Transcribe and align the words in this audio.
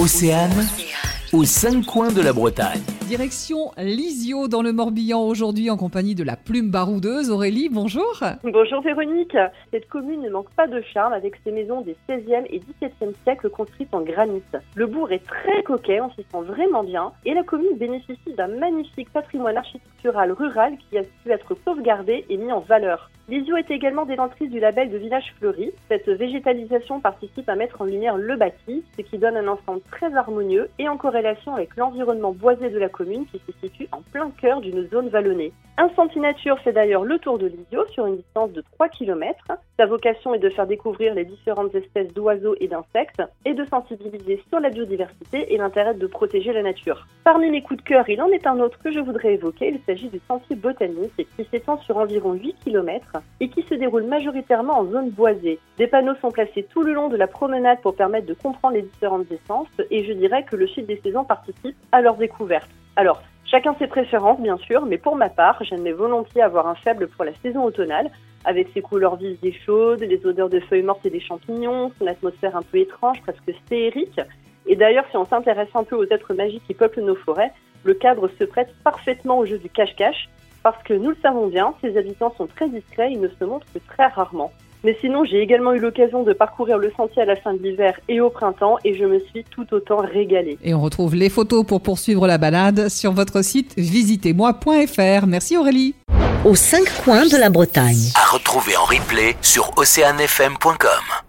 Océane, 0.00 0.52
aux 1.32 1.42
cinq 1.42 1.84
coins 1.84 2.12
de 2.12 2.22
la 2.22 2.32
Bretagne. 2.32 2.82
Direction 3.08 3.72
Lisio 3.76 4.46
dans 4.46 4.62
le 4.62 4.72
Morbihan 4.72 5.26
aujourd'hui 5.26 5.70
en 5.70 5.76
compagnie 5.76 6.14
de 6.14 6.22
la 6.22 6.36
plume 6.36 6.70
baroudeuse. 6.70 7.30
Aurélie, 7.30 7.68
bonjour. 7.68 8.22
Bonjour 8.44 8.80
Véronique. 8.82 9.36
Cette 9.72 9.88
commune 9.88 10.22
ne 10.22 10.30
manque 10.30 10.50
pas 10.50 10.68
de 10.68 10.80
charme 10.82 11.12
avec 11.12 11.34
ses 11.42 11.50
maisons 11.50 11.80
des 11.80 11.96
16e 12.08 12.44
et 12.48 12.60
17e 12.80 13.12
siècles 13.24 13.50
construites 13.50 13.92
en 13.92 14.02
granit. 14.02 14.42
Le 14.76 14.86
bourg 14.86 15.10
est 15.10 15.26
très 15.26 15.64
coquet, 15.64 16.00
on 16.00 16.10
s'y 16.10 16.24
sent 16.30 16.42
vraiment 16.46 16.84
bien 16.84 17.10
et 17.26 17.34
la 17.34 17.42
commune 17.42 17.76
bénéficie 17.76 18.34
d'un 18.36 18.46
magnifique 18.46 19.10
patrimoine 19.10 19.56
architectural 19.56 20.30
rural 20.30 20.74
qui 20.78 20.98
a 20.98 21.02
pu 21.02 21.32
être 21.32 21.56
sauvegardé 21.64 22.24
et 22.28 22.36
mis 22.36 22.52
en 22.52 22.60
valeur. 22.60 23.10
Lisio 23.28 23.58
est 23.58 23.70
également 23.70 24.06
détentrice 24.06 24.50
du 24.50 24.58
label 24.58 24.88
de 24.88 24.96
village 24.96 25.34
fleuri. 25.38 25.70
Cette 25.88 26.08
végétalisation 26.08 26.98
participe 26.98 27.46
à 27.50 27.56
mettre 27.56 27.82
en 27.82 27.84
lumière 27.84 28.16
le 28.16 28.36
bâti, 28.36 28.82
ce 28.96 29.02
qui 29.02 29.18
donne 29.18 29.36
un 29.36 29.48
ensemble 29.48 29.82
très 29.90 30.14
harmonieux 30.14 30.70
et 30.78 30.88
en 30.88 30.96
corrélation 30.96 31.54
avec 31.54 31.76
l'environnement 31.76 32.32
boisé 32.32 32.70
de 32.70 32.78
la 32.78 32.88
commune 32.88 33.26
qui 33.26 33.38
se 33.46 33.52
situe 33.60 33.86
en 33.92 34.00
plein 34.00 34.30
cœur 34.30 34.62
d'une 34.62 34.88
zone 34.88 35.10
vallonnée. 35.10 35.52
Un 35.80 35.90
Nature 36.16 36.58
fait 36.58 36.72
d'ailleurs 36.72 37.04
le 37.04 37.20
tour 37.20 37.38
de 37.38 37.46
l'Isio 37.46 37.86
sur 37.92 38.06
une 38.06 38.16
distance 38.16 38.50
de 38.50 38.64
3 38.72 38.88
km. 38.88 39.38
Sa 39.78 39.86
vocation 39.86 40.34
est 40.34 40.40
de 40.40 40.50
faire 40.50 40.66
découvrir 40.66 41.14
les 41.14 41.24
différentes 41.24 41.72
espèces 41.72 42.12
d'oiseaux 42.12 42.56
et 42.58 42.66
d'insectes 42.66 43.22
et 43.44 43.54
de 43.54 43.64
sensibiliser 43.64 44.42
sur 44.48 44.58
la 44.58 44.70
biodiversité 44.70 45.54
et 45.54 45.56
l'intérêt 45.56 45.94
de 45.94 46.06
protéger 46.08 46.52
la 46.52 46.64
nature. 46.64 47.06
Parmi 47.22 47.48
mes 47.48 47.62
coups 47.62 47.80
de 47.80 47.88
cœur, 47.88 48.08
il 48.08 48.20
en 48.20 48.26
est 48.30 48.48
un 48.48 48.58
autre 48.58 48.80
que 48.82 48.90
je 48.90 48.98
voudrais 48.98 49.34
évoquer. 49.34 49.68
Il 49.68 49.80
s'agit 49.86 50.08
du 50.08 50.20
sentier 50.26 50.56
botanique 50.56 51.28
qui 51.36 51.44
s'étend 51.44 51.78
sur 51.82 51.96
environ 51.96 52.32
8 52.32 52.56
km 52.64 53.12
et 53.38 53.48
qui 53.48 53.62
se 53.62 53.74
déroule 53.74 54.02
majoritairement 54.02 54.80
en 54.80 54.90
zone 54.90 55.10
boisée. 55.10 55.60
Des 55.76 55.86
panneaux 55.86 56.16
sont 56.16 56.32
placés 56.32 56.66
tout 56.68 56.82
le 56.82 56.92
long 56.92 57.08
de 57.08 57.16
la 57.16 57.28
promenade 57.28 57.80
pour 57.82 57.94
permettre 57.94 58.26
de 58.26 58.34
comprendre 58.34 58.74
les 58.74 58.82
différentes 58.82 59.30
essences 59.30 59.68
et 59.92 60.04
je 60.04 60.12
dirais 60.12 60.42
que 60.42 60.56
le 60.56 60.66
fil 60.66 60.86
des 60.86 61.00
saisons 61.04 61.24
participe 61.24 61.76
à 61.92 62.00
leur 62.00 62.16
découverte. 62.16 62.68
Alors, 62.96 63.22
chacun 63.50 63.74
ses 63.78 63.86
préférences 63.86 64.40
bien 64.40 64.56
sûr, 64.58 64.86
mais 64.86 64.98
pour 64.98 65.16
ma 65.16 65.28
part, 65.28 65.62
j'aimais 65.62 65.92
volontiers 65.92 66.42
avoir 66.42 66.66
un 66.66 66.74
faible 66.74 67.08
pour 67.08 67.24
la 67.24 67.32
saison 67.42 67.64
automnale, 67.64 68.10
avec 68.44 68.68
ses 68.72 68.80
couleurs 68.80 69.16
vives 69.16 69.38
et 69.42 69.52
chaudes, 69.52 70.00
les 70.00 70.24
odeurs 70.24 70.48
de 70.48 70.60
feuilles 70.60 70.82
mortes 70.82 71.04
et 71.04 71.10
des 71.10 71.20
champignons, 71.20 71.92
son 71.98 72.06
atmosphère 72.06 72.56
un 72.56 72.62
peu 72.62 72.78
étrange, 72.78 73.20
presque 73.22 73.52
féerique. 73.68 74.20
Et 74.66 74.76
d'ailleurs, 74.76 75.04
si 75.10 75.16
on 75.16 75.24
s'intéresse 75.24 75.68
un 75.74 75.84
peu 75.84 75.96
aux 75.96 76.04
êtres 76.04 76.34
magiques 76.34 76.62
qui 76.66 76.74
peuplent 76.74 77.00
nos 77.00 77.16
forêts, 77.16 77.52
le 77.84 77.94
cadre 77.94 78.28
se 78.38 78.44
prête 78.44 78.74
parfaitement 78.84 79.38
au 79.38 79.46
jeu 79.46 79.58
du 79.58 79.68
cache-cache, 79.68 80.28
parce 80.62 80.82
que 80.82 80.94
nous 80.94 81.10
le 81.10 81.16
savons 81.22 81.46
bien, 81.46 81.74
ses 81.80 81.96
habitants 81.96 82.34
sont 82.36 82.46
très 82.46 82.68
discrets, 82.68 83.12
ils 83.12 83.20
ne 83.20 83.28
se 83.28 83.44
montrent 83.44 83.66
que 83.72 83.78
très 83.78 84.06
rarement. 84.06 84.52
Mais 84.84 84.96
sinon, 85.00 85.24
j'ai 85.24 85.40
également 85.40 85.72
eu 85.72 85.80
l'occasion 85.80 86.22
de 86.22 86.32
parcourir 86.32 86.78
le 86.78 86.92
sentier 86.96 87.22
à 87.22 87.24
la 87.24 87.36
fin 87.36 87.54
de 87.54 87.62
l'hiver 87.62 87.98
et 88.08 88.20
au 88.20 88.30
printemps 88.30 88.78
et 88.84 88.94
je 88.94 89.04
me 89.04 89.18
suis 89.18 89.44
tout 89.44 89.66
autant 89.72 89.98
régalée. 89.98 90.58
Et 90.62 90.74
on 90.74 90.80
retrouve 90.80 91.14
les 91.14 91.28
photos 91.28 91.64
pour 91.66 91.80
poursuivre 91.80 92.26
la 92.26 92.38
balade 92.38 92.88
sur 92.88 93.12
votre 93.12 93.42
site 93.42 93.74
visitez-moi.fr. 93.76 95.26
Merci 95.26 95.56
Aurélie. 95.56 95.94
Aux 96.44 96.54
cinq 96.54 96.86
coins 97.04 97.26
de 97.26 97.36
la 97.36 97.50
Bretagne. 97.50 98.12
À 98.14 98.32
retrouver 98.32 98.76
en 98.76 98.84
replay 98.84 99.36
sur 99.42 99.70
oceanfm.com. 99.76 101.27